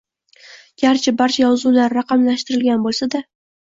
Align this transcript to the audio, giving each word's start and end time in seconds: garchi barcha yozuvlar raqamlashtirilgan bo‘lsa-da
garchi 0.85 1.13
barcha 1.21 1.45
yozuvlar 1.45 1.97
raqamlashtirilgan 2.01 2.87
bo‘lsa-da 2.91 3.29